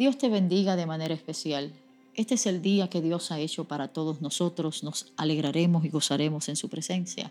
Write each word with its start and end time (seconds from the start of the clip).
Dios 0.00 0.16
te 0.16 0.30
bendiga 0.30 0.76
de 0.76 0.86
manera 0.86 1.12
especial. 1.12 1.74
Este 2.14 2.36
es 2.36 2.46
el 2.46 2.62
día 2.62 2.88
que 2.88 3.02
Dios 3.02 3.30
ha 3.32 3.38
hecho 3.38 3.66
para 3.66 3.88
todos 3.88 4.22
nosotros. 4.22 4.82
Nos 4.82 5.12
alegraremos 5.18 5.84
y 5.84 5.90
gozaremos 5.90 6.48
en 6.48 6.56
su 6.56 6.70
presencia. 6.70 7.30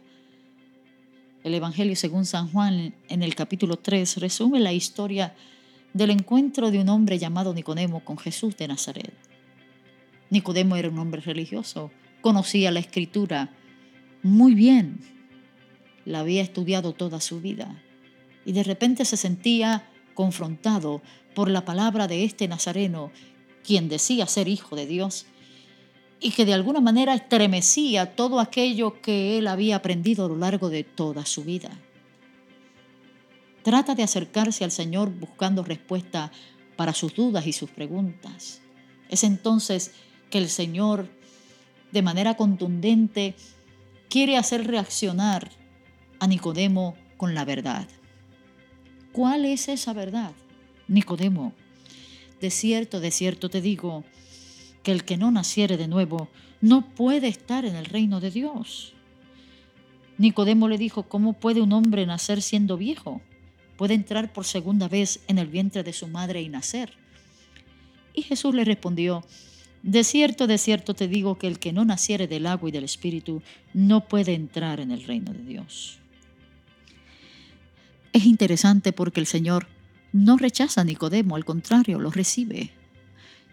El 1.43 1.55
Evangelio 1.55 1.95
según 1.95 2.27
San 2.27 2.47
Juan 2.51 2.93
en 3.07 3.23
el 3.23 3.33
capítulo 3.33 3.77
3 3.77 4.17
resume 4.17 4.59
la 4.59 4.71
historia 4.71 5.33
del 5.93 6.11
encuentro 6.11 6.69
de 6.69 6.77
un 6.77 6.89
hombre 6.89 7.17
llamado 7.17 7.55
Nicodemo 7.55 8.05
con 8.05 8.19
Jesús 8.19 8.55
de 8.55 8.67
Nazaret. 8.67 9.15
Nicodemo 10.29 10.75
era 10.75 10.89
un 10.89 10.99
hombre 10.99 11.21
religioso, 11.21 11.89
conocía 12.21 12.69
la 12.69 12.81
escritura 12.81 13.49
muy 14.21 14.53
bien, 14.53 14.99
la 16.05 16.19
había 16.19 16.43
estudiado 16.43 16.93
toda 16.93 17.19
su 17.19 17.41
vida 17.41 17.81
y 18.45 18.51
de 18.51 18.61
repente 18.61 19.05
se 19.05 19.17
sentía 19.17 19.88
confrontado 20.19 21.01
por 21.33 21.49
la 21.49 21.63
palabra 21.63 22.05
de 22.05 22.25
este 22.25 22.49
Nazareno, 22.49 23.09
quien 23.63 23.87
decía 23.87 24.27
ser 24.27 24.49
hijo 24.49 24.75
de 24.75 24.85
Dios, 24.85 25.27
y 26.19 26.31
que 26.31 26.43
de 26.43 26.53
alguna 26.53 26.81
manera 26.81 27.13
estremecía 27.13 28.17
todo 28.17 28.41
aquello 28.41 28.99
que 29.01 29.37
él 29.37 29.47
había 29.47 29.77
aprendido 29.77 30.25
a 30.25 30.27
lo 30.27 30.35
largo 30.35 30.69
de 30.69 30.83
toda 30.83 31.25
su 31.25 31.45
vida. 31.45 31.69
Trata 33.63 33.95
de 33.95 34.03
acercarse 34.03 34.65
al 34.65 34.71
Señor 34.71 35.09
buscando 35.09 35.63
respuesta 35.63 36.33
para 36.75 36.93
sus 36.93 37.15
dudas 37.15 37.47
y 37.47 37.53
sus 37.53 37.69
preguntas. 37.69 38.59
Es 39.07 39.23
entonces 39.23 39.93
que 40.29 40.39
el 40.39 40.49
Señor, 40.49 41.07
de 41.93 42.01
manera 42.01 42.35
contundente, 42.35 43.35
quiere 44.09 44.35
hacer 44.35 44.67
reaccionar 44.67 45.49
a 46.19 46.27
Nicodemo 46.27 46.97
con 47.15 47.33
la 47.33 47.45
verdad. 47.45 47.87
¿Cuál 49.19 49.43
es 49.43 49.67
esa 49.67 49.91
verdad? 49.91 50.31
Nicodemo, 50.87 51.51
de 52.39 52.49
cierto, 52.49 53.01
de 53.01 53.11
cierto 53.11 53.49
te 53.49 53.59
digo, 53.59 54.05
que 54.81 54.93
el 54.93 55.03
que 55.03 55.17
no 55.17 55.29
naciere 55.29 55.75
de 55.75 55.89
nuevo 55.89 56.29
no 56.61 56.89
puede 56.95 57.27
estar 57.27 57.65
en 57.65 57.75
el 57.75 57.83
reino 57.83 58.21
de 58.21 58.31
Dios. 58.31 58.93
Nicodemo 60.17 60.69
le 60.69 60.77
dijo, 60.77 61.03
¿cómo 61.03 61.33
puede 61.33 61.59
un 61.59 61.73
hombre 61.73 62.05
nacer 62.05 62.41
siendo 62.41 62.77
viejo? 62.77 63.19
Puede 63.75 63.93
entrar 63.93 64.31
por 64.31 64.45
segunda 64.45 64.87
vez 64.87 65.19
en 65.27 65.37
el 65.37 65.47
vientre 65.47 65.83
de 65.83 65.91
su 65.91 66.07
madre 66.07 66.41
y 66.41 66.47
nacer. 66.47 66.93
Y 68.13 68.21
Jesús 68.21 68.55
le 68.55 68.63
respondió, 68.63 69.25
de 69.83 70.05
cierto, 70.05 70.47
de 70.47 70.57
cierto 70.57 70.93
te 70.93 71.09
digo 71.09 71.37
que 71.37 71.47
el 71.47 71.59
que 71.59 71.73
no 71.73 71.83
naciere 71.83 72.27
del 72.27 72.45
agua 72.45 72.69
y 72.69 72.71
del 72.71 72.85
espíritu 72.85 73.41
no 73.73 74.07
puede 74.07 74.33
entrar 74.33 74.79
en 74.79 74.91
el 74.91 75.03
reino 75.03 75.33
de 75.33 75.43
Dios. 75.43 75.99
Es 78.19 78.25
interesante 78.25 78.91
porque 78.91 79.21
el 79.21 79.27
Señor 79.27 79.67
no 80.11 80.35
rechaza 80.35 80.81
a 80.81 80.83
Nicodemo, 80.83 81.37
al 81.37 81.45
contrario, 81.45 82.01
lo 82.01 82.11
recibe. 82.11 82.73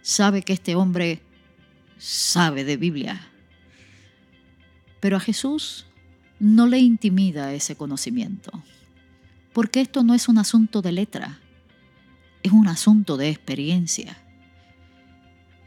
Sabe 0.03 0.43
que 0.43 0.55
este 0.55 0.75
hombre 0.75 1.23
sabe 1.99 2.65
de 2.65 2.77
Biblia. 2.77 3.29
Pero 4.99 5.19
a 5.19 5.21
Jesús 5.21 5.87
no 6.41 6.67
le 6.67 6.81
intimida 6.81 7.53
ese 7.53 7.77
conocimiento, 7.77 8.61
porque 9.53 9.81
esto 9.81 10.03
no 10.03 10.15
es 10.15 10.29
un 10.29 10.37
asunto 10.37 10.83
de 10.83 10.91
letra, 10.91 11.39
es 12.43 12.51
un 12.51 12.67
asunto 12.67 13.17
de 13.17 13.29
experiencia. 13.29 14.19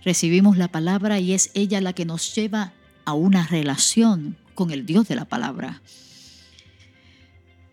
Recibimos 0.04 0.58
la 0.58 0.68
palabra 0.68 1.22
y 1.22 1.32
es 1.32 1.52
ella 1.54 1.80
la 1.80 1.94
que 1.94 2.04
nos 2.04 2.36
lleva 2.36 2.74
a 3.06 3.14
una 3.14 3.48
relación 3.48 4.36
con 4.56 4.72
el 4.72 4.86
Dios 4.86 5.08
de 5.08 5.16
la 5.16 5.24
palabra. 5.24 5.82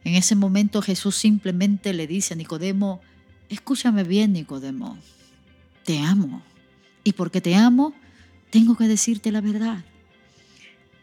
En 0.07 0.15
ese 0.15 0.37
momento 0.37 0.83
Jesús 0.83 1.17
simplemente 1.17 1.93
le 1.93 2.07
dice 2.07 2.35
a 2.35 2.37
Nicodemo, 2.37 3.01
escúchame 3.49 4.05
bien 4.05 4.35
Nicodemo, 4.35 4.97
te 5.85 5.99
amo. 5.99 6.43
Y 7.03 7.15
porque 7.15 7.41
te 7.41 7.57
amo, 7.57 7.93
tengo 8.51 8.77
que 8.77 8.87
decirte 8.87 9.33
la 9.33 9.41
verdad. 9.41 9.85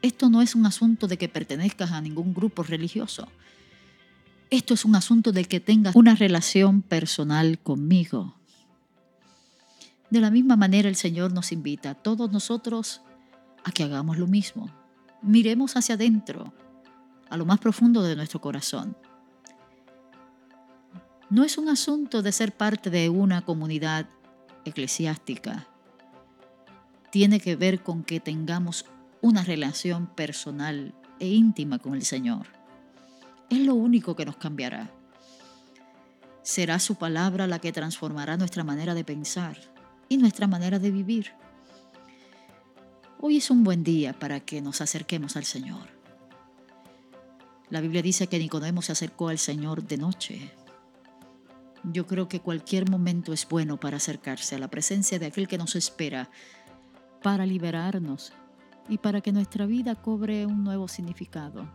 Esto 0.02 0.30
no 0.30 0.42
es 0.42 0.56
un 0.56 0.66
asunto 0.66 1.10
de 1.10 1.18
que 1.18 1.28
pertenezcas 1.28 1.92
a 1.92 2.00
ningún 2.00 2.34
grupo 2.34 2.64
religioso. 2.64 3.28
Esto 4.50 4.74
es 4.74 4.86
un 4.86 4.96
asunto 4.96 5.34
de 5.34 5.44
que 5.44 5.60
tengas 5.60 5.98
una 5.98 6.16
relación 6.16 6.82
personal 6.82 7.60
conmigo. 7.60 8.38
De 10.12 10.22
la 10.22 10.32
misma 10.32 10.56
manera 10.56 10.88
el 10.88 10.96
Señor 10.96 11.34
nos 11.34 11.52
invita 11.52 11.90
a 11.90 11.96
todos 11.96 12.32
nosotros 12.32 13.02
a 13.66 13.74
que 13.74 13.84
hagamos 13.84 14.18
lo 14.18 14.28
mismo. 14.28 14.70
Miremos 15.22 15.76
hacia 15.76 15.96
adentro 15.96 16.54
a 17.34 17.38
lo 17.38 17.46
más 17.46 17.58
profundo 17.58 18.04
de 18.04 18.16
nuestro 18.16 18.40
corazón. 18.40 18.96
No 21.32 21.44
es 21.44 21.58
un 21.58 21.68
asunto 21.68 22.22
de 22.22 22.32
ser 22.32 22.56
parte 22.56 22.92
de 22.92 23.10
una 23.10 23.44
comunidad 23.44 24.08
eclesiástica. 24.66 25.68
Tiene 27.10 27.40
que 27.40 27.56
ver 27.56 27.82
con 27.82 28.04
que 28.04 28.20
tengamos 28.20 28.86
una 29.22 29.44
relación 29.44 30.06
personal 30.06 30.94
e 31.20 31.28
íntima 31.28 31.80
con 31.80 31.96
el 31.96 32.04
Señor. 32.04 32.46
Es 33.50 33.58
lo 33.62 33.74
único 33.74 34.16
que 34.16 34.26
nos 34.26 34.38
cambiará. 34.38 34.92
Será 36.44 36.78
su 36.78 36.98
palabra 36.98 37.48
la 37.48 37.58
que 37.58 37.72
transformará 37.72 38.38
nuestra 38.38 38.64
manera 38.64 38.94
de 38.94 39.06
pensar 39.06 39.58
y 40.08 40.18
nuestra 40.18 40.46
manera 40.46 40.78
de 40.78 40.92
vivir. 40.92 41.32
Hoy 43.20 43.38
es 43.38 43.50
un 43.50 43.64
buen 43.64 43.84
día 43.84 44.14
para 44.14 44.40
que 44.40 44.62
nos 44.62 44.82
acerquemos 44.82 45.36
al 45.36 45.46
Señor. 45.46 45.93
La 47.74 47.82
Biblia 47.82 48.04
dice 48.04 48.28
que 48.28 48.38
Nicodemo 48.38 48.84
se 48.84 48.92
acercó 48.92 49.30
al 49.30 49.40
Señor 49.40 49.82
de 49.82 49.98
noche. 49.98 50.52
Yo 51.84 52.06
creo 52.06 52.28
que 52.28 52.40
cualquier 52.40 52.88
momento 52.88 53.34
es 53.34 53.50
bueno 53.50 53.80
para 53.80 53.98
acercarse 53.98 54.54
a 54.54 54.60
la 54.60 54.68
presencia 54.68 55.18
de 55.18 55.26
aquel 55.26 55.48
que 55.48 55.58
nos 55.58 55.76
espera 55.76 56.30
para 57.24 57.48
liberarnos 57.48 58.32
y 58.88 59.00
para 59.00 59.22
que 59.22 59.32
nuestra 59.32 59.66
vida 59.66 59.96
cobre 59.96 60.46
un 60.46 60.64
nuevo 60.64 60.88
significado, 60.88 61.68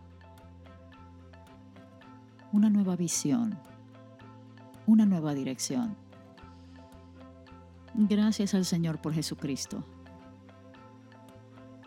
una 2.53 2.71
nueva 2.71 2.95
visión, 2.95 3.59
una 4.87 5.05
nueva 5.05 5.35
dirección. 5.35 5.97
Gracias 7.95 8.55
al 8.55 8.67
Señor 8.67 9.01
por 9.01 9.15
Jesucristo. 9.15 9.83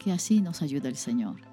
Que 0.04 0.12
así 0.12 0.42
nos 0.42 0.62
ayude 0.62 0.90
el 0.90 0.98
Señor. 0.98 1.51